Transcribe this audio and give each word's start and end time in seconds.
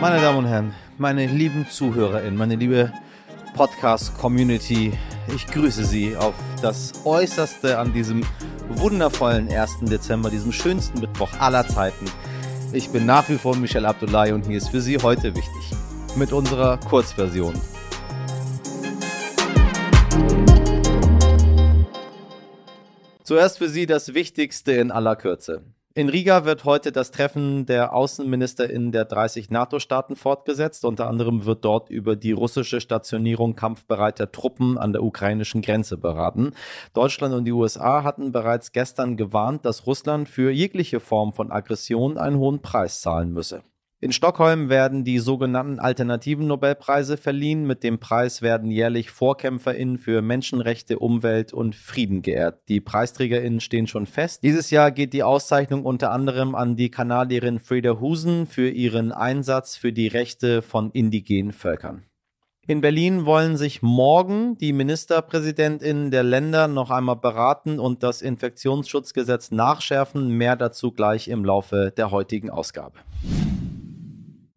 Meine 0.00 0.20
Damen 0.20 0.38
und 0.38 0.46
Herren, 0.46 0.74
meine 0.96 1.26
lieben 1.26 1.66
ZuhörerInnen, 1.68 2.36
meine 2.36 2.54
liebe 2.54 2.92
Podcast-Community, 3.54 4.92
ich 5.34 5.46
grüße 5.48 5.84
Sie 5.84 6.16
auf 6.16 6.34
das 6.62 6.92
Äußerste 7.04 7.76
an 7.76 7.92
diesem 7.92 8.24
wundervollen 8.68 9.50
1. 9.50 9.80
Dezember, 9.90 10.30
diesem 10.30 10.52
schönsten 10.52 11.00
Mittwoch 11.00 11.32
aller 11.40 11.66
Zeiten. 11.66 12.04
Ich 12.72 12.90
bin 12.90 13.06
nach 13.06 13.28
wie 13.28 13.38
vor 13.38 13.56
Michel 13.56 13.84
Abdullahi 13.84 14.30
und 14.30 14.46
hier 14.46 14.58
ist 14.58 14.68
für 14.68 14.80
Sie 14.80 14.98
heute 14.98 15.34
wichtig 15.34 15.72
mit 16.14 16.32
unserer 16.32 16.76
Kurzversion. 16.78 17.54
Zuerst 23.24 23.58
für 23.58 23.68
Sie 23.68 23.86
das 23.86 24.14
Wichtigste 24.14 24.72
in 24.74 24.92
aller 24.92 25.16
Kürze. 25.16 25.64
In 25.98 26.08
Riga 26.08 26.44
wird 26.44 26.64
heute 26.64 26.92
das 26.92 27.10
Treffen 27.10 27.66
der 27.66 27.92
Außenminister 27.92 28.70
in 28.70 28.92
der 28.92 29.04
30 29.04 29.50
NATO-Staaten 29.50 30.14
fortgesetzt. 30.14 30.84
Unter 30.84 31.08
anderem 31.08 31.44
wird 31.44 31.64
dort 31.64 31.90
über 31.90 32.14
die 32.14 32.30
russische 32.30 32.80
Stationierung 32.80 33.56
kampfbereiter 33.56 34.30
Truppen 34.30 34.78
an 34.78 34.92
der 34.92 35.02
ukrainischen 35.02 35.60
Grenze 35.60 35.96
beraten. 35.96 36.52
Deutschland 36.94 37.34
und 37.34 37.46
die 37.46 37.52
USA 37.52 38.04
hatten 38.04 38.30
bereits 38.30 38.70
gestern 38.70 39.16
gewarnt, 39.16 39.64
dass 39.64 39.88
Russland 39.88 40.28
für 40.28 40.52
jegliche 40.52 41.00
Form 41.00 41.32
von 41.32 41.50
Aggression 41.50 42.16
einen 42.16 42.38
hohen 42.38 42.62
Preis 42.62 43.00
zahlen 43.00 43.32
müsse. 43.32 43.64
In 44.00 44.12
Stockholm 44.12 44.68
werden 44.68 45.02
die 45.02 45.18
sogenannten 45.18 45.80
alternativen 45.80 46.46
Nobelpreise 46.46 47.16
verliehen. 47.16 47.66
Mit 47.66 47.82
dem 47.82 47.98
Preis 47.98 48.42
werden 48.42 48.70
jährlich 48.70 49.10
VorkämpferInnen 49.10 49.98
für 49.98 50.22
Menschenrechte, 50.22 51.00
Umwelt 51.00 51.52
und 51.52 51.74
Frieden 51.74 52.22
geehrt. 52.22 52.60
Die 52.68 52.80
PreisträgerInnen 52.80 53.58
stehen 53.58 53.88
schon 53.88 54.06
fest. 54.06 54.44
Dieses 54.44 54.70
Jahr 54.70 54.92
geht 54.92 55.14
die 55.14 55.24
Auszeichnung 55.24 55.84
unter 55.84 56.12
anderem 56.12 56.54
an 56.54 56.76
die 56.76 56.92
Kanadierin 56.92 57.58
Freda 57.58 57.98
Husen 57.98 58.46
für 58.46 58.70
ihren 58.70 59.10
Einsatz 59.10 59.74
für 59.76 59.92
die 59.92 60.06
Rechte 60.06 60.62
von 60.62 60.92
indigenen 60.92 61.52
Völkern. 61.52 62.04
In 62.68 62.80
Berlin 62.80 63.26
wollen 63.26 63.56
sich 63.56 63.82
morgen 63.82 64.56
die 64.58 64.72
Ministerpräsidentinnen 64.72 66.12
der 66.12 66.22
Länder 66.22 66.68
noch 66.68 66.90
einmal 66.90 67.16
beraten 67.16 67.80
und 67.80 68.04
das 68.04 68.22
Infektionsschutzgesetz 68.22 69.50
nachschärfen. 69.50 70.28
Mehr 70.28 70.54
dazu 70.54 70.92
gleich 70.92 71.26
im 71.26 71.44
Laufe 71.44 71.92
der 71.96 72.12
heutigen 72.12 72.50
Ausgabe. 72.50 72.98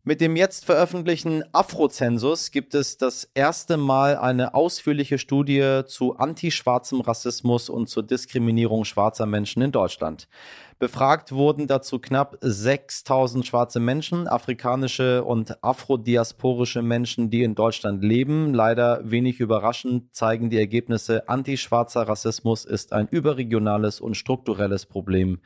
Mit 0.04 0.20
dem 0.20 0.36
jetzt 0.36 0.66
veröffentlichten 0.66 1.44
Afrozensus 1.52 2.50
gibt 2.50 2.74
es 2.74 2.98
das 2.98 3.30
erste 3.36 3.78
Mal 3.78 4.18
eine 4.18 4.56
ausführliche 4.56 5.20
Studie 5.20 5.82
zu 5.86 6.18
antischwarzem 6.18 7.02
Rassismus 7.02 7.70
und 7.70 7.88
zur 7.88 8.02
Diskriminierung 8.02 8.84
schwarzer 8.84 9.28
Menschen 9.28 9.62
in 9.62 9.72
Deutschland. 9.72 10.28
Befragt 10.80 11.34
wurden 11.34 11.68
dazu 11.68 12.00
knapp 12.00 12.36
6000 12.42 13.46
schwarze 13.46 13.80
Menschen, 13.80 14.28
afrikanische 14.28 15.24
und 15.24 15.64
afrodiasporische 15.64 16.82
Menschen, 16.82 17.30
die 17.30 17.44
in 17.44 17.54
Deutschland 17.54 18.04
leben. 18.04 18.56
Leider 18.56 19.02
wenig 19.04 19.40
überraschend 19.40 20.16
zeigen 20.16 20.50
die 20.50 20.58
Ergebnisse, 20.58 21.30
antischwarzer 21.30 22.08
Rassismus 22.08 22.66
ist 22.66 22.92
ein 22.92 23.08
überregionales 23.08 24.02
und 24.02 24.18
strukturelles 24.18 24.88
Problem 24.88 25.42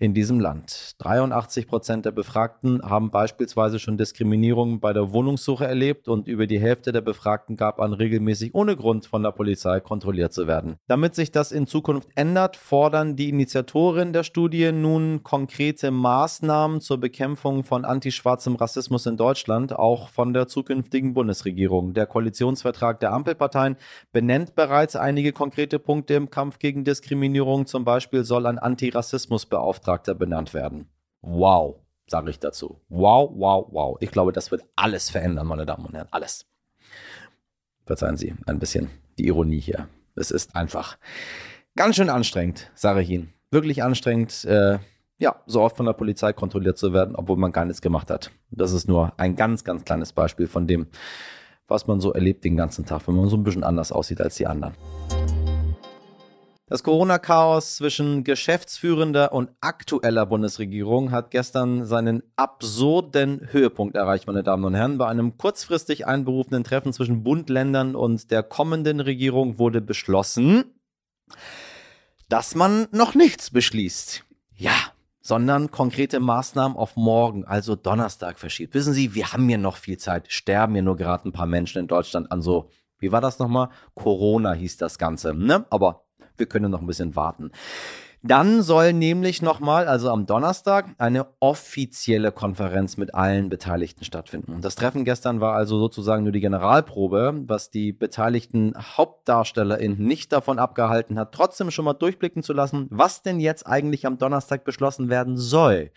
in 0.00 0.14
diesem 0.14 0.40
Land. 0.40 0.94
83 0.98 1.68
Prozent 1.68 2.06
der 2.06 2.10
Befragten 2.10 2.80
haben 2.82 3.10
beispielsweise 3.10 3.78
schon 3.78 3.98
Diskriminierung 3.98 4.80
bei 4.80 4.94
der 4.94 5.12
Wohnungssuche 5.12 5.66
erlebt 5.66 6.08
und 6.08 6.26
über 6.26 6.46
die 6.46 6.58
Hälfte 6.58 6.90
der 6.90 7.02
Befragten 7.02 7.54
gab 7.54 7.78
an, 7.80 7.92
regelmäßig 7.92 8.54
ohne 8.54 8.76
Grund 8.76 9.04
von 9.04 9.22
der 9.22 9.32
Polizei 9.32 9.78
kontrolliert 9.80 10.32
zu 10.32 10.46
werden. 10.46 10.76
Damit 10.88 11.14
sich 11.14 11.32
das 11.32 11.52
in 11.52 11.66
Zukunft 11.66 12.08
ändert, 12.14 12.56
fordern 12.56 13.14
die 13.14 13.28
Initiatoren 13.28 14.14
der 14.14 14.22
Studie 14.24 14.72
nun 14.72 15.22
konkrete 15.22 15.90
Maßnahmen 15.90 16.80
zur 16.80 16.98
Bekämpfung 16.98 17.62
von 17.62 17.84
antischwarzem 17.84 18.56
Rassismus 18.56 19.04
in 19.04 19.18
Deutschland, 19.18 19.78
auch 19.78 20.08
von 20.08 20.32
der 20.32 20.46
zukünftigen 20.46 21.12
Bundesregierung. 21.12 21.92
Der 21.92 22.06
Koalitionsvertrag 22.06 23.00
der 23.00 23.12
Ampelparteien 23.12 23.76
benennt 24.12 24.54
bereits 24.54 24.96
einige 24.96 25.32
konkrete 25.32 25.78
Punkte 25.78 26.14
im 26.14 26.30
Kampf 26.30 26.58
gegen 26.58 26.84
Diskriminierung. 26.84 27.66
Zum 27.66 27.84
Beispiel 27.84 28.24
soll 28.24 28.46
ein 28.46 28.58
Antirassismusbeauftragter 28.58 29.89
Beauftragter 29.90 30.14
benannt 30.14 30.54
werden. 30.54 30.88
Wow, 31.20 31.80
sage 32.06 32.30
ich 32.30 32.38
dazu. 32.38 32.80
Wow, 32.88 33.30
wow, 33.34 33.66
wow. 33.70 33.96
Ich 34.00 34.10
glaube, 34.12 34.32
das 34.32 34.50
wird 34.50 34.62
alles 34.76 35.10
verändern, 35.10 35.48
meine 35.48 35.66
Damen 35.66 35.84
und 35.86 35.94
Herren. 35.94 36.08
Alles. 36.12 36.46
Verzeihen 37.86 38.16
Sie 38.16 38.34
ein 38.46 38.60
bisschen 38.60 38.90
die 39.18 39.26
Ironie 39.26 39.58
hier. 39.58 39.88
Es 40.14 40.30
ist 40.30 40.54
einfach 40.54 40.96
ganz 41.74 41.96
schön 41.96 42.08
anstrengend, 42.08 42.70
sage 42.74 43.02
ich 43.02 43.10
Ihnen. 43.10 43.32
Wirklich 43.50 43.82
anstrengend, 43.82 44.44
äh, 44.44 44.78
ja, 45.18 45.42
so 45.46 45.60
oft 45.60 45.76
von 45.76 45.86
der 45.86 45.92
Polizei 45.92 46.32
kontrolliert 46.32 46.78
zu 46.78 46.92
werden, 46.92 47.16
obwohl 47.16 47.36
man 47.36 47.50
gar 47.50 47.64
nichts 47.64 47.82
gemacht 47.82 48.10
hat. 48.10 48.30
Das 48.50 48.72
ist 48.72 48.86
nur 48.86 49.12
ein 49.18 49.34
ganz, 49.34 49.64
ganz 49.64 49.84
kleines 49.84 50.12
Beispiel 50.12 50.46
von 50.46 50.68
dem, 50.68 50.86
was 51.66 51.88
man 51.88 52.00
so 52.00 52.12
erlebt 52.12 52.44
den 52.44 52.56
ganzen 52.56 52.86
Tag, 52.86 53.08
wenn 53.08 53.16
man 53.16 53.28
so 53.28 53.36
ein 53.36 53.42
bisschen 53.42 53.64
anders 53.64 53.90
aussieht 53.90 54.20
als 54.20 54.36
die 54.36 54.46
anderen. 54.46 54.74
Das 56.70 56.84
Corona-Chaos 56.84 57.74
zwischen 57.74 58.22
geschäftsführender 58.22 59.32
und 59.32 59.50
aktueller 59.60 60.24
Bundesregierung 60.24 61.10
hat 61.10 61.32
gestern 61.32 61.84
seinen 61.84 62.22
absurden 62.36 63.48
Höhepunkt 63.50 63.96
erreicht, 63.96 64.28
meine 64.28 64.44
Damen 64.44 64.64
und 64.64 64.76
Herren. 64.76 64.96
Bei 64.96 65.08
einem 65.08 65.36
kurzfristig 65.36 66.06
einberufenen 66.06 66.62
Treffen 66.62 66.92
zwischen 66.92 67.24
Bund, 67.24 67.50
Ländern 67.50 67.96
und 67.96 68.30
der 68.30 68.44
kommenden 68.44 69.00
Regierung 69.00 69.58
wurde 69.58 69.80
beschlossen, 69.80 70.62
dass 72.28 72.54
man 72.54 72.86
noch 72.92 73.16
nichts 73.16 73.50
beschließt. 73.50 74.22
Ja, 74.54 74.76
sondern 75.20 75.72
konkrete 75.72 76.20
Maßnahmen 76.20 76.78
auf 76.78 76.94
morgen, 76.94 77.44
also 77.44 77.74
Donnerstag 77.74 78.38
verschiebt. 78.38 78.74
Wissen 78.74 78.92
Sie, 78.92 79.16
wir 79.16 79.32
haben 79.32 79.48
hier 79.48 79.58
noch 79.58 79.76
viel 79.76 79.98
Zeit, 79.98 80.30
sterben 80.30 80.74
hier 80.74 80.84
nur 80.84 80.96
gerade 80.96 81.28
ein 81.28 81.32
paar 81.32 81.46
Menschen 81.46 81.80
in 81.80 81.88
Deutschland 81.88 82.30
an 82.30 82.42
so, 82.42 82.70
wie 83.00 83.10
war 83.10 83.20
das 83.20 83.40
nochmal? 83.40 83.70
Corona 83.94 84.52
hieß 84.52 84.76
das 84.76 84.98
Ganze, 84.98 85.34
ne? 85.34 85.66
Aber 85.70 86.04
wir 86.40 86.46
können 86.46 86.70
noch 86.70 86.80
ein 86.80 86.86
bisschen 86.86 87.14
warten. 87.14 87.52
Dann 88.22 88.60
soll 88.60 88.92
nämlich 88.92 89.40
nochmal, 89.40 89.88
also 89.88 90.10
am 90.10 90.26
Donnerstag, 90.26 90.90
eine 90.98 91.26
offizielle 91.40 92.32
Konferenz 92.32 92.98
mit 92.98 93.14
allen 93.14 93.48
Beteiligten 93.48 94.04
stattfinden. 94.04 94.60
Das 94.60 94.74
Treffen 94.74 95.06
gestern 95.06 95.40
war 95.40 95.54
also 95.54 95.78
sozusagen 95.78 96.24
nur 96.24 96.32
die 96.32 96.40
Generalprobe, 96.40 97.44
was 97.46 97.70
die 97.70 97.92
beteiligten 97.92 98.74
HauptdarstellerInnen 98.76 99.98
nicht 99.98 100.32
davon 100.32 100.58
abgehalten 100.58 101.18
hat, 101.18 101.32
trotzdem 101.32 101.70
schon 101.70 101.86
mal 101.86 101.94
durchblicken 101.94 102.42
zu 102.42 102.52
lassen, 102.52 102.88
was 102.90 103.22
denn 103.22 103.40
jetzt 103.40 103.66
eigentlich 103.66 104.04
am 104.04 104.18
Donnerstag 104.18 104.64
beschlossen 104.64 105.08
werden 105.08 105.38
soll. 105.38 105.90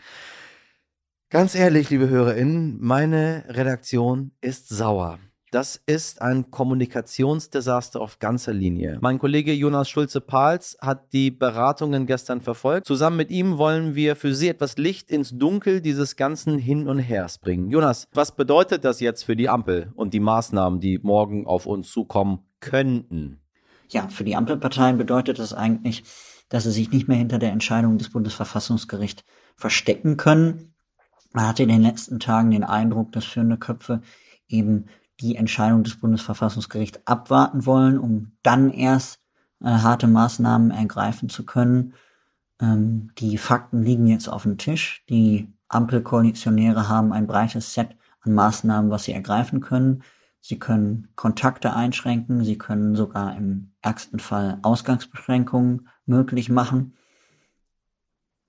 Ganz 1.29 1.55
ehrlich, 1.55 1.89
liebe 1.89 2.07
HörerInnen, 2.07 2.77
meine 2.79 3.43
Redaktion 3.49 4.31
ist 4.39 4.69
sauer. 4.69 5.19
Das 5.53 5.79
ist 5.85 6.19
ein 6.19 6.49
Kommunikationsdesaster 6.49 8.01
auf 8.01 8.17
ganzer 8.17 8.53
Linie. 8.53 8.97
Mein 9.01 9.19
Kollege 9.19 9.53
Jonas 9.53 9.87
Schulze-Pahls 9.87 10.79
hat 10.81 11.13
die 11.13 11.29
Beratungen 11.29 12.07
gestern 12.07 12.41
verfolgt. 12.41 12.87
Zusammen 12.87 13.17
mit 13.17 13.29
ihm 13.29 13.59
wollen 13.59 13.93
wir 13.93 14.15
für 14.15 14.33
Sie 14.33 14.47
etwas 14.47 14.77
Licht 14.77 15.11
ins 15.11 15.37
Dunkel 15.37 15.79
dieses 15.79 16.15
ganzen 16.15 16.57
Hin 16.57 16.87
und 16.87 16.97
Hers 16.97 17.37
bringen. 17.37 17.69
Jonas, 17.69 18.07
was 18.13 18.35
bedeutet 18.35 18.83
das 18.83 18.99
jetzt 18.99 19.25
für 19.25 19.35
die 19.35 19.47
Ampel 19.47 19.91
und 19.93 20.15
die 20.15 20.19
Maßnahmen, 20.19 20.79
die 20.79 20.97
morgen 21.03 21.45
auf 21.45 21.67
uns 21.67 21.91
zukommen 21.91 22.39
könnten? 22.59 23.39
Ja, 23.89 24.07
für 24.07 24.23
die 24.23 24.35
Ampelparteien 24.35 24.97
bedeutet 24.97 25.37
das 25.37 25.53
eigentlich, 25.53 26.03
dass 26.49 26.63
sie 26.63 26.71
sich 26.71 26.89
nicht 26.89 27.07
mehr 27.07 27.17
hinter 27.17 27.37
der 27.37 27.51
Entscheidung 27.51 27.99
des 27.99 28.09
Bundesverfassungsgerichts 28.09 29.23
verstecken 29.55 30.17
können. 30.17 30.73
Man 31.31 31.47
hatte 31.47 31.61
in 31.61 31.69
den 31.69 31.83
letzten 31.83 32.19
Tagen 32.19 32.49
den 32.49 32.63
Eindruck, 32.63 33.11
dass 33.11 33.25
führende 33.25 33.57
Köpfe 33.57 34.01
eben 34.47 34.85
die 35.23 35.37
Entscheidung 35.37 35.83
des 35.83 35.95
Bundesverfassungsgerichts 35.95 36.99
abwarten 37.05 37.65
wollen, 37.65 37.97
um 37.97 38.33
dann 38.43 38.69
erst 38.71 39.21
äh, 39.61 39.67
harte 39.67 40.07
Maßnahmen 40.07 40.71
ergreifen 40.71 41.29
zu 41.29 41.45
können. 41.45 41.93
Ähm, 42.59 43.11
die 43.17 43.37
Fakten 43.37 43.83
liegen 43.83 44.05
jetzt 44.05 44.27
auf 44.27 44.43
dem 44.43 44.57
Tisch. 44.57 45.03
Die 45.09 45.47
Ampelkoalitionäre 45.69 46.89
haben 46.89 47.13
ein 47.13 47.25
breites 47.25 47.73
Set 47.73 47.95
an 48.21 48.33
Maßnahmen, 48.33 48.91
was 48.91 49.05
sie 49.05 49.13
ergreifen 49.13 49.61
können. 49.61 50.03
Sie 50.41 50.59
können 50.59 51.07
Kontakte 51.15 51.73
einschränken, 51.73 52.43
sie 52.43 52.57
können 52.57 52.95
sogar 52.95 53.37
im 53.37 53.71
ärgsten 53.81 54.19
Fall 54.19 54.59
Ausgangsbeschränkungen 54.61 55.87
möglich 56.05 56.49
machen. 56.49 56.97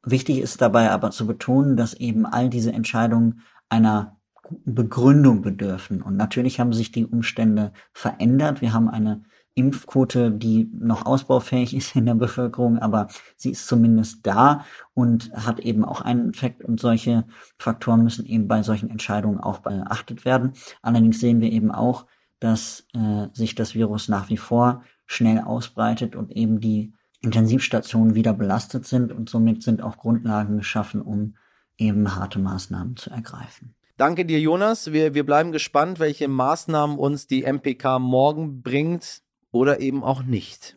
Wichtig 0.03 0.41
ist 0.41 0.61
dabei 0.61 0.91
aber 0.91 1.13
zu 1.13 1.25
betonen, 1.25 1.77
dass 1.77 1.95
eben 1.95 2.27
all 2.27 2.51
diese 2.51 2.73
Entscheidungen 2.73 3.43
einer 3.69 4.17
Begründung 4.65 5.43
bedürfen. 5.43 6.03
Und 6.03 6.17
natürlich 6.17 6.61
haben 6.61 6.73
sich 6.73 6.93
die 6.93 7.07
Umstände 7.07 7.73
verändert. 7.93 8.61
Wir 8.61 8.73
haben 8.73 8.89
eine 8.89 9.23
Impfquote, 9.55 10.33
die 10.33 10.69
noch 10.73 11.07
ausbaufähig 11.07 11.77
ist 11.77 11.95
in 11.95 12.07
der 12.07 12.15
Bevölkerung, 12.15 12.79
aber 12.79 13.07
sie 13.37 13.51
ist 13.51 13.67
zumindest 13.67 14.27
da 14.27 14.65
und 14.95 15.31
hat 15.33 15.61
eben 15.61 15.85
auch 15.85 16.01
einen 16.01 16.31
Effekt 16.31 16.65
und 16.65 16.81
solche 16.81 17.25
Faktoren 17.59 18.03
müssen 18.03 18.27
eben 18.27 18.49
bei 18.49 18.63
solchen 18.63 18.91
Entscheidungen 18.91 19.39
auch 19.39 19.61
beachtet 19.61 20.25
werden. 20.25 20.55
Allerdings 20.83 21.21
sehen 21.21 21.41
wir 21.41 21.53
eben 21.53 21.71
auch, 21.71 22.07
dass 22.41 22.87
äh, 22.95 23.29
sich 23.33 23.55
das 23.55 23.75
Virus 23.75 24.09
nach 24.09 24.29
wie 24.29 24.37
vor 24.37 24.83
schnell 25.07 25.39
ausbreitet 25.39 26.17
und 26.17 26.33
eben 26.33 26.61
die 26.61 26.93
Intensivstationen 27.21 28.15
wieder 28.15 28.35
belastet 28.35 28.87
sind 28.87 29.13
und 29.13 29.31
somit 29.31 29.63
sind 29.63 29.83
auch 29.83 29.99
Grundlagen 29.99 30.59
geschaffen, 30.59 31.01
um 31.01 31.37
eben 31.79 32.17
harte 32.17 32.39
Maßnahmen 32.39 32.97
zu 32.97 33.11
ergreifen. 33.11 33.75
Danke 33.97 34.25
dir, 34.25 34.41
Jonas. 34.41 34.93
Wir, 34.93 35.15
wir 35.15 35.25
bleiben 35.25 35.53
gespannt, 35.53 36.01
welche 36.01 36.27
Maßnahmen 36.27 36.99
uns 36.99 37.29
die 37.29 37.45
MPK 37.45 38.01
morgen 38.01 38.61
bringt 38.61 39.23
oder 39.53 39.79
eben 39.79 40.03
auch 40.03 40.25
nicht. 40.25 40.77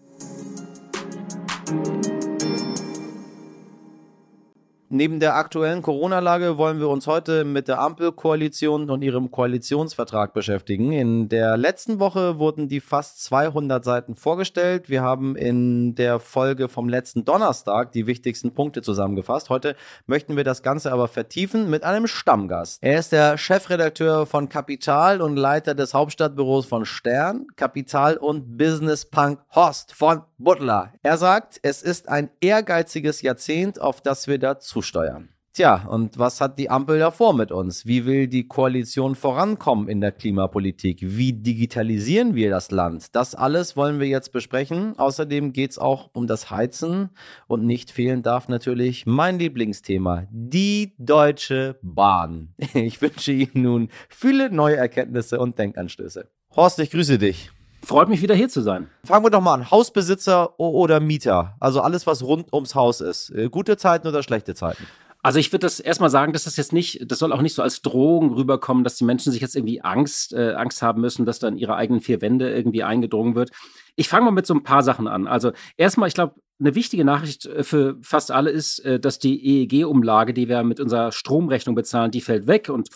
Neben 4.90 5.20
der 5.20 5.36
aktuellen 5.36 5.82
Corona-Lage 5.82 6.58
wollen 6.58 6.80
wir 6.80 6.88
uns 6.88 7.08
heute 7.08 7.44
mit 7.44 7.68
der 7.68 7.82
Ampelkoalition 7.82 8.90
und 8.90 9.02
ihrem 9.02 9.32
Koalitionsvertrag 9.32 10.34
beschäftigen. 10.34 10.94
In 10.94 11.28
der 11.28 11.58
letzten 11.58 12.00
Woche 12.00 12.40
wurden 12.40 12.70
die 12.70 12.80
fast 12.80 13.22
200 13.26 13.84
Seiten 13.84 14.16
vorgestellt. 14.16 14.88
Wir 14.88 15.02
haben 15.02 15.36
in 15.36 15.96
der 15.96 16.22
Folge 16.22 16.70
vom 16.70 16.88
letzten 16.88 17.26
Donnerstag 17.26 17.92
die 17.92 18.08
wichtigsten 18.08 18.54
Punkte 18.54 18.82
zusammengefasst. 18.82 19.50
Heute 19.50 19.76
möchten 20.06 20.38
wir 20.38 20.46
das 20.46 20.64
Ganze 20.64 20.94
aber 20.94 21.10
vertiefen 21.10 21.70
mit 21.70 21.84
einem 21.84 22.08
Stammgast. 22.08 22.82
Er 22.82 22.98
ist 22.98 23.12
der 23.12 23.38
Chefredakteur 23.38 24.26
von 24.26 24.48
Kapital 24.48 25.22
und 25.22 25.36
Leiter 25.36 25.76
des 25.76 25.94
Hauptstadtbüros 25.94 26.66
von 26.66 26.86
Stern, 26.86 27.48
Kapital 27.58 28.16
und 28.16 28.58
Business 28.58 29.04
Punk 29.06 29.42
Horst 29.54 29.94
von 29.94 30.22
Butler. 30.38 30.94
Er 31.04 31.18
sagt, 31.18 31.60
es 31.62 31.82
ist 31.82 32.08
ein 32.08 32.30
ehrgeiziges 32.40 33.22
Jahrzehnt, 33.22 33.82
auf 33.82 34.00
das 34.00 34.30
wir 34.30 34.40
dazu 34.40 34.77
zusteuern. 34.78 35.30
Tja, 35.54 35.88
und 35.90 36.20
was 36.20 36.40
hat 36.40 36.60
die 36.60 36.70
Ampel 36.70 37.00
da 37.00 37.10
vor 37.10 37.34
mit 37.34 37.52
uns? 37.52 37.88
Wie 37.88 38.06
will 38.06 38.28
die 38.28 38.48
Koalition 38.48 39.16
vorankommen 39.16 39.88
in 39.88 40.02
der 40.02 40.12
Klimapolitik? 40.12 41.00
Wie 41.02 41.34
digitalisieren 41.34 42.36
wir 42.36 42.52
das 42.52 42.70
Land? 42.70 43.16
Das 43.16 43.34
alles 43.34 43.76
wollen 43.76 44.00
wir 44.00 44.06
jetzt 44.06 44.32
besprechen. 44.32 44.94
Außerdem 45.00 45.54
geht 45.54 45.72
es 45.72 45.80
auch 45.80 46.12
um 46.14 46.28
das 46.28 46.52
Heizen 46.52 47.10
und 47.48 47.66
nicht 47.66 47.90
fehlen 47.90 48.22
darf 48.22 48.50
natürlich 48.50 49.08
mein 49.08 49.40
Lieblingsthema, 49.40 50.28
die 50.30 50.94
Deutsche 51.00 51.80
Bahn. 51.82 52.54
Ich 52.76 53.02
wünsche 53.02 53.32
Ihnen 53.32 53.64
nun 53.64 53.90
viele 54.10 54.52
neue 54.52 54.76
Erkenntnisse 54.76 55.40
und 55.40 55.58
Denkanstöße. 55.58 56.30
Horst, 56.56 56.78
ich 56.78 56.92
grüße 56.92 57.18
dich. 57.18 57.52
Freut 57.88 58.10
mich 58.10 58.22
wieder 58.22 58.36
hier 58.36 58.50
zu 58.50 58.60
sein. 58.60 58.90
Fangen 59.06 59.24
wir 59.24 59.30
doch 59.30 59.40
mal 59.40 59.54
an. 59.54 59.72
Hausbesitzer 59.72 60.60
oder 60.60 61.00
Mieter? 61.00 61.56
Also 61.62 61.80
alles, 61.80 62.06
was 62.06 62.22
rund 62.22 62.52
ums 62.52 62.76
Haus 62.76 63.00
ist. 63.00 63.30
Äh, 63.30 63.48
gute 63.48 63.78
Zeiten 63.78 64.10
oder 64.10 64.24
schlechte 64.24 64.56
Zeiten? 64.56 64.84
Also 65.24 65.40
ich 65.40 65.54
würde 65.54 65.66
das 65.66 65.80
erstmal 65.80 66.10
sagen, 66.10 66.34
dass 66.34 66.44
das 66.44 66.58
jetzt 66.58 66.74
nicht, 66.74 67.10
das 67.10 67.20
soll 67.20 67.32
auch 67.32 67.42
nicht 67.42 67.54
so 67.54 67.62
als 67.62 67.82
Drohung 67.82 68.34
rüberkommen, 68.34 68.84
dass 68.84 68.96
die 68.96 69.06
Menschen 69.06 69.32
sich 69.32 69.40
jetzt 69.40 69.56
irgendwie 69.56 69.84
Angst, 69.84 70.34
äh, 70.34 70.52
Angst 70.56 70.82
haben 70.82 71.00
müssen, 71.00 71.26
dass 71.26 71.40
dann 71.40 71.56
ihre 71.56 71.78
eigenen 71.78 72.02
vier 72.02 72.20
Wände 72.20 72.54
irgendwie 72.54 72.84
eingedrungen 72.84 73.36
wird. 73.36 73.52
Ich 73.96 74.10
fange 74.10 74.26
mal 74.26 74.32
mit 74.32 74.46
so 74.46 74.54
ein 74.54 74.64
paar 74.64 74.84
Sachen 74.84 75.08
an. 75.08 75.26
Also 75.26 75.54
erstmal, 75.78 76.10
ich 76.10 76.14
glaube, 76.14 76.36
eine 76.60 76.76
wichtige 76.76 77.06
Nachricht 77.06 77.46
äh, 77.46 77.64
für 77.64 77.96
fast 78.02 78.32
alle 78.32 78.50
ist, 78.50 78.84
dass 79.00 79.18
die 79.18 79.64
EEG-Umlage, 79.64 80.34
die 80.34 80.50
wir 80.50 80.62
mit 80.64 80.82
unserer 80.82 81.14
Stromrechnung 81.14 81.74
bezahlen, 81.74 82.12
die 82.12 82.20
fällt 82.20 82.48
weg 82.48 82.68
und 82.68 82.90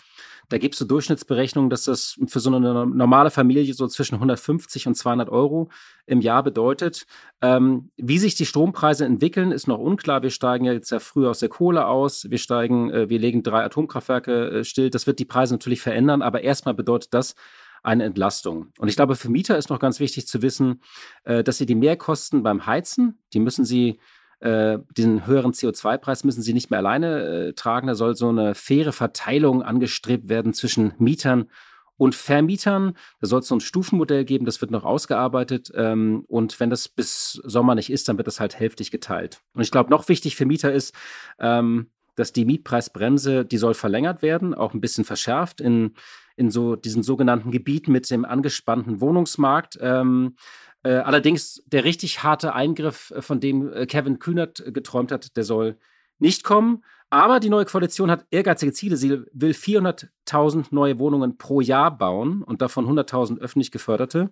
da 0.48 0.58
gibt 0.58 0.74
es 0.74 0.78
so 0.78 0.84
Durchschnittsberechnungen, 0.84 1.70
dass 1.70 1.84
das 1.84 2.18
für 2.26 2.40
so 2.40 2.54
eine 2.54 2.86
normale 2.86 3.30
Familie 3.30 3.72
so 3.74 3.86
zwischen 3.86 4.16
150 4.16 4.86
und 4.86 4.94
200 4.94 5.28
Euro 5.28 5.70
im 6.06 6.20
Jahr 6.20 6.42
bedeutet. 6.42 7.06
Ähm, 7.40 7.90
wie 7.96 8.18
sich 8.18 8.34
die 8.34 8.46
Strompreise 8.46 9.04
entwickeln, 9.04 9.52
ist 9.52 9.68
noch 9.68 9.78
unklar. 9.78 10.22
Wir 10.22 10.30
steigen 10.30 10.64
ja 10.64 10.72
jetzt 10.72 10.90
ja 10.90 10.98
früh 10.98 11.26
aus 11.26 11.38
der 11.38 11.48
Kohle 11.48 11.86
aus. 11.86 12.30
Wir 12.30 12.38
steigen, 12.38 12.90
äh, 12.90 13.08
wir 13.08 13.18
legen 13.18 13.42
drei 13.42 13.64
Atomkraftwerke 13.64 14.50
äh, 14.50 14.64
still. 14.64 14.90
Das 14.90 15.06
wird 15.06 15.18
die 15.18 15.24
Preise 15.24 15.54
natürlich 15.54 15.80
verändern, 15.80 16.22
aber 16.22 16.42
erstmal 16.42 16.74
bedeutet 16.74 17.14
das, 17.14 17.34
eine 17.82 18.04
Entlastung. 18.04 18.68
Und 18.78 18.88
ich 18.88 18.96
glaube, 18.96 19.16
für 19.16 19.28
Mieter 19.28 19.58
ist 19.58 19.70
noch 19.70 19.80
ganz 19.80 19.98
wichtig 20.00 20.26
zu 20.26 20.42
wissen, 20.42 20.82
äh, 21.24 21.42
dass 21.42 21.58
sie 21.58 21.66
die 21.66 21.74
Mehrkosten 21.74 22.42
beim 22.42 22.66
Heizen, 22.66 23.18
die 23.32 23.40
müssen 23.40 23.64
sie 23.64 23.98
äh, 24.42 24.78
diesen 24.96 25.26
höheren 25.26 25.52
CO2-Preis 25.52 26.24
müssen 26.24 26.42
sie 26.42 26.52
nicht 26.52 26.70
mehr 26.70 26.80
alleine 26.80 27.22
äh, 27.22 27.52
tragen. 27.52 27.86
Da 27.86 27.94
soll 27.94 28.16
so 28.16 28.28
eine 28.28 28.54
faire 28.54 28.92
Verteilung 28.92 29.62
angestrebt 29.62 30.28
werden 30.28 30.52
zwischen 30.52 30.94
Mietern 30.98 31.48
und 31.96 32.16
Vermietern. 32.16 32.96
Da 33.20 33.28
soll 33.28 33.40
es 33.40 33.46
so 33.46 33.54
ein 33.54 33.60
Stufenmodell 33.60 34.24
geben, 34.24 34.44
das 34.44 34.60
wird 34.60 34.72
noch 34.72 34.84
ausgearbeitet. 34.84 35.70
Ähm, 35.76 36.24
und 36.26 36.58
wenn 36.58 36.70
das 36.70 36.88
bis 36.88 37.40
Sommer 37.44 37.76
nicht 37.76 37.90
ist, 37.90 38.08
dann 38.08 38.16
wird 38.16 38.26
das 38.26 38.40
halt 38.40 38.58
hälftig 38.58 38.90
geteilt. 38.90 39.40
Und 39.54 39.62
ich 39.62 39.70
glaube, 39.70 39.90
noch 39.90 40.08
wichtig 40.08 40.34
für 40.34 40.44
Mieter 40.44 40.72
ist, 40.72 40.92
ähm, 41.38 41.90
dass 42.16 42.32
die 42.32 42.44
Mietpreisbremse, 42.44 43.44
die 43.44 43.58
soll 43.58 43.74
verlängert 43.74 44.22
werden, 44.22 44.54
auch 44.54 44.74
ein 44.74 44.80
bisschen 44.80 45.04
verschärft 45.04 45.60
in, 45.60 45.94
in 46.34 46.50
so 46.50 46.74
diesen 46.74 47.04
sogenannten 47.04 47.52
Gebieten 47.52 47.92
mit 47.92 48.10
dem 48.10 48.24
angespannten 48.24 49.00
Wohnungsmarkt. 49.00 49.78
Ähm, 49.80 50.34
äh, 50.84 50.94
allerdings 50.94 51.62
der 51.66 51.84
richtig 51.84 52.22
harte 52.22 52.54
Eingriff, 52.54 53.12
äh, 53.12 53.22
von 53.22 53.40
dem 53.40 53.72
äh, 53.72 53.86
Kevin 53.86 54.18
Kühnert 54.18 54.62
geträumt 54.72 55.12
hat, 55.12 55.36
der 55.36 55.44
soll 55.44 55.78
nicht 56.18 56.44
kommen. 56.44 56.84
Aber 57.10 57.40
die 57.40 57.50
neue 57.50 57.66
Koalition 57.66 58.10
hat 58.10 58.24
ehrgeizige 58.30 58.72
Ziele. 58.72 58.96
Sie 58.96 59.10
will 59.32 59.52
400.000 59.52 60.68
neue 60.70 60.98
Wohnungen 60.98 61.36
pro 61.36 61.60
Jahr 61.60 61.96
bauen 61.96 62.42
und 62.42 62.62
davon 62.62 62.86
100.000 62.86 63.38
öffentlich 63.38 63.70
geförderte. 63.70 64.30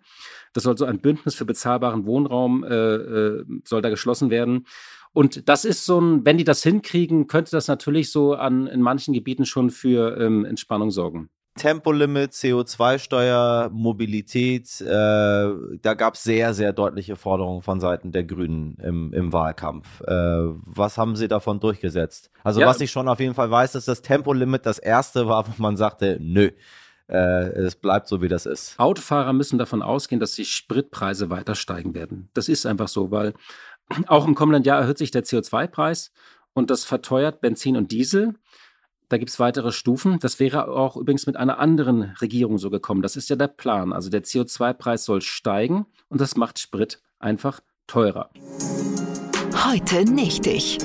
Das 0.55 0.63
soll 0.63 0.79
so 0.79 0.87
ein 0.87 1.01
Bündnis 1.01 1.35
für 1.35 1.45
bezahlbaren 1.45 2.07
Wohnraum 2.07 2.65
äh, 2.65 3.45
soll 3.65 3.83
da 3.83 3.91
geschlossen 3.91 4.31
werden. 4.31 4.67
Und 5.13 5.49
das 5.49 5.67
ist 5.67 5.85
so 5.85 6.01
ein, 6.01 6.25
wenn 6.25 6.39
die 6.39 6.45
das 6.45 6.63
hinkriegen, 6.63 7.27
könnte 7.27 7.51
das 7.51 7.69
natürlich 7.69 8.11
so 8.11 8.35
an 8.35 8.67
in 8.67 8.81
manchen 8.81 9.13
Gebieten 9.13 9.45
schon 9.45 9.71
für 9.71 10.17
ähm, 10.19 10.47
Entspannung 10.47 10.91
sorgen. 10.91 11.29
Tempolimit, 11.61 12.33
CO2-Steuer, 12.33 13.69
Mobilität, 13.71 14.81
äh, 14.81 14.87
da 14.87 15.95
gab 15.95 16.15
es 16.15 16.23
sehr, 16.23 16.55
sehr 16.55 16.73
deutliche 16.73 17.17
Forderungen 17.17 17.61
von 17.61 17.81
Seiten 17.81 18.13
der 18.13 18.25
Grünen 18.25 18.79
im, 18.83 19.13
im 19.13 19.31
Wahlkampf. 19.35 20.01
Äh, 20.01 20.15
was 20.15 20.97
haben 20.97 21.17
sie 21.17 21.29
davon 21.29 21.61
durchgesetzt? 21.61 22.31
Also 22.45 22.63
ja. 22.63 22.67
was 22.67 22.81
ich 22.81 22.91
schon 22.91 23.09
auf 23.09 23.21
jeden 23.21 23.35
Fall 23.35 23.51
weiß, 23.51 23.75
ist, 23.75 23.89
dass 23.89 24.01
Tempolimit 24.01 24.65
das 24.65 24.79
erste 24.79 25.29
war, 25.29 25.47
wo 25.47 25.53
man 25.59 25.77
sagte, 25.77 26.17
nö, 26.19 26.51
äh, 27.09 27.51
es 27.51 27.77
bleibt 27.77 28.09
so, 28.09 28.23
wie 28.23 28.29
das 28.29 28.47
ist. 28.47 28.79
Autofahrer 28.79 29.35
müssen 29.35 29.59
davon 29.59 29.83
ausgehen, 29.83 30.19
dass 30.19 30.33
die 30.33 30.47
Spritpreise 30.47 31.29
weiter 31.29 31.55
steigen 31.55 31.95
werden. 31.95 32.31
Das 32.33 32.49
ist 32.49 32.65
einfach 32.65 32.89
so, 32.89 33.11
weil 33.11 33.35
auch 34.07 34.27
im 34.27 34.35
kommenden 34.35 34.63
Jahr 34.63 34.81
erhöht 34.81 34.97
sich 34.97 35.11
der 35.11 35.25
CO2-Preis 35.25 36.11
und 36.55 36.71
das 36.71 36.85
verteuert 36.85 37.43
Benzin 37.43 37.77
und 37.77 37.93
Diesel. 37.93 38.37
Da 39.11 39.19
gibt 39.19 39.31
es 39.31 39.41
weitere 39.41 39.73
Stufen. 39.73 40.21
Das 40.21 40.39
wäre 40.39 40.69
auch 40.69 40.97
übrigens 40.97 41.27
mit 41.27 41.37
einer 41.37 41.59
anderen 41.59 42.15
Regierung 42.21 42.59
so 42.59 42.71
gekommen. 42.71 43.03
Das 43.03 43.17
ist 43.17 43.29
ja 43.29 43.35
der 43.35 43.49
Plan. 43.49 43.93
Also 43.93 44.09
der 44.09 44.23
CO2-Preis 44.23 45.05
soll 45.05 45.21
steigen 45.21 45.87
und 46.09 46.21
das 46.21 46.37
macht 46.37 46.61
Sprit 46.61 47.03
einfach 47.19 47.59
teurer. 47.89 48.31
Heute 49.67 50.05
nicht 50.05 50.47
ich. 50.47 50.79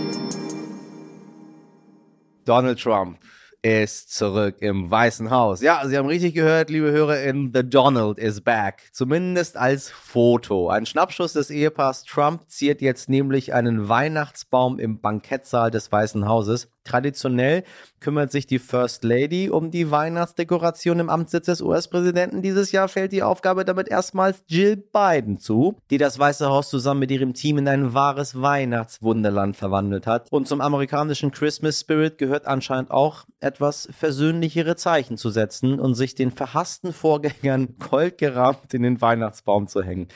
Donald 2.45 2.81
Trump 2.81 3.19
ist 3.62 4.12
zurück 4.12 4.56
im 4.60 4.89
Weißen 4.89 5.30
Haus. 5.30 5.62
Ja, 5.62 5.88
Sie 5.88 5.95
haben 5.95 6.07
richtig 6.07 6.34
gehört, 6.34 6.72
liebe 6.72 6.91
HörerInnen, 6.91 7.51
The 7.53 7.62
Donald 7.70 8.17
is 8.17 8.41
back. 8.41 8.89
Zumindest 8.91 9.55
als 9.55 9.91
Foto. 9.91 10.70
Ein 10.70 10.88
Schnappschuss 10.88 11.34
des 11.34 11.51
Ehepaars 11.51 12.03
Trump 12.05 12.50
ziert 12.50 12.82
jetzt 12.82 13.08
nämlich 13.08 13.53
einen 13.53 13.88
Weihnachtsbaum 13.88 14.79
im 14.79 15.00
Bankettsaal 15.00 15.70
des 15.70 15.91
Weißen 15.91 16.27
Hauses. 16.27 16.72
Traditionell 16.86 17.63
kümmert 18.00 18.32
sich 18.32 18.46
die 18.46 18.60
First 18.60 19.04
Lady 19.04 19.50
um 19.50 19.72
die 19.72 19.89
Weihnachtsdekoration 19.89 21.00
im 21.00 21.10
Amtssitz 21.10 21.48
des 21.48 21.62
US-Präsidenten. 21.62 22.44
Dieses 22.44 22.72
Jahr 22.72 22.88
fällt 22.88 23.12
die 23.12 23.24
Aufgabe 23.24 23.65
damit 23.65 23.88
erstmals 23.88 24.44
Jill 24.46 24.77
Biden 24.77 25.39
zu, 25.39 25.80
die 25.89 25.98
das 25.98 26.20
Weiße 26.20 26.48
Haus 26.48 26.70
zusammen 26.70 27.00
mit 27.00 27.10
ihrem 27.10 27.34
Team 27.34 27.58
in 27.58 27.68
ein 27.68 27.96
wahres 27.96 28.39
Weihnachtswunderland 28.39 29.56
verwandelt 29.56 30.06
hat. 30.06 30.32
Und 30.32 30.48
zum 30.48 30.62
amerikanischen 30.62 31.32
Christmas 31.32 31.80
Spirit 31.80 32.20
gehört 32.20 32.46
anscheinend 32.46 32.92
auch 32.92 33.25
etwas 33.39 33.89
versöhnlichere 33.92 34.75
Zeichen 34.75 35.18
zu 35.18 35.32
setzen 35.32 35.80
und 35.80 35.96
sich 35.96 36.13
den 36.13 36.30
verhassten 36.30 36.94
Vorgängern 36.94 37.75
goldgerahmt 37.89 38.72
in 38.75 38.84
den 38.84 39.01
Weihnachtsbaum 39.01 39.68
zu 39.68 39.82
hängen. 39.82 40.10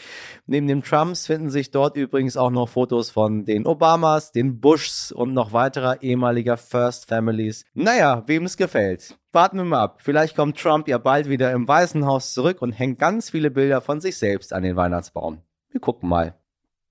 Neben 0.46 0.68
den 0.68 0.84
Trumps 0.84 1.26
finden 1.26 1.50
sich 1.50 1.72
dort 1.72 1.98
übrigens 1.98 2.38
auch 2.38 2.52
noch 2.52 2.70
Fotos 2.70 3.10
von 3.10 3.46
den 3.46 3.66
Obamas, 3.66 4.32
den 4.32 4.60
Bushs 4.60 5.12
und 5.12 5.34
noch 5.34 5.54
weiterer 5.54 6.04
ehemaliger 6.04 6.59
First 6.60 7.08
Families. 7.10 7.66
Naja, 7.74 8.24
wem 8.28 8.46
es 8.46 8.58
gefällt. 8.58 9.18
Warten 9.32 9.58
wir 9.58 9.64
mal 9.64 9.82
ab. 9.82 10.02
Vielleicht 10.02 10.36
kommt 10.36 10.58
Trump 10.60 10.88
ja 10.88 10.98
bald 10.98 11.30
wieder 11.30 11.52
im 11.52 11.68
Weißen 11.68 12.06
Haus 12.06 12.34
zurück 12.34 12.62
und 12.62 12.72
hängt 12.72 13.00
ganz 13.00 13.30
viele 13.30 13.52
Bilder 13.52 13.82
von 13.82 14.02
sich 14.02 14.18
selbst 14.18 14.54
an 14.54 14.64
den 14.64 14.76
Weihnachtsbaum. 14.76 15.42
Wir 15.70 15.82
gucken 15.82 16.10
mal. 16.10 16.36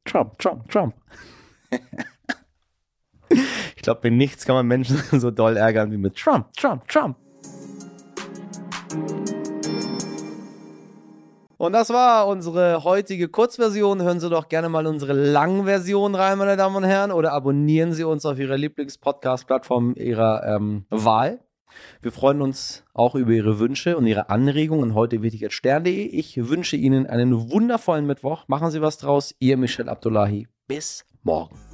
Trump, 0.05 0.39
Trump, 0.39 0.69
Trump. 0.69 0.95
ich 3.29 3.83
glaube, 3.83 4.09
mit 4.11 4.19
nichts 4.19 4.45
kann 4.45 4.57
man 4.57 4.67
Menschen 4.67 4.99
so 5.21 5.31
doll 5.31 5.57
ärgern 5.57 5.91
wie 5.93 5.99
mit 5.99 6.17
Trump, 6.17 6.53
Trump, 6.55 6.89
Trump. 6.89 7.17
Und 11.59 11.73
das 11.73 11.91
war 11.91 12.29
unsere 12.29 12.85
heutige 12.85 13.29
Kurzversion. 13.29 14.01
Hören 14.01 14.21
Sie 14.21 14.31
doch 14.31 14.49
gerne 14.49 14.69
mal 14.69 14.87
unsere 14.87 15.13
Langversion 15.13 16.15
rein, 16.15 16.39
meine 16.39 16.57
Damen 16.57 16.77
und 16.77 16.85
Herren, 16.85 17.11
oder 17.11 17.33
abonnieren 17.33 17.93
Sie 17.93 18.05
uns 18.05 18.25
auf 18.25 18.39
Ihrer 18.39 18.57
Lieblings-Podcast-Plattform 18.57 19.95
Ihrer 19.97 20.45
ähm, 20.47 20.87
Wahl. 20.89 21.41
Wir 22.01 22.13
freuen 22.13 22.43
uns 22.43 22.85
auch 22.95 23.17
über 23.17 23.33
Ihre 23.33 23.59
Wünsche 23.59 23.97
und 23.97 24.07
Ihre 24.07 24.31
Anregungen. 24.31 24.95
Heute 24.95 25.21
als 25.21 25.53
Stern.de. 25.53 26.07
Ich 26.07 26.49
wünsche 26.49 26.77
Ihnen 26.77 27.07
einen 27.07 27.51
wundervollen 27.51 28.07
Mittwoch. 28.07 28.45
Machen 28.47 28.71
Sie 28.71 28.81
was 28.81 28.99
draus. 28.99 29.35
Ihr 29.41 29.57
Michel 29.57 29.89
Abdullahi. 29.89 30.47
Bis 30.69 31.05
morgen. 31.25 31.68